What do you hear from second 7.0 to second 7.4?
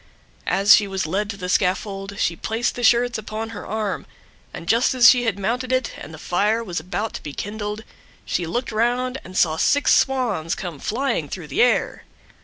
to be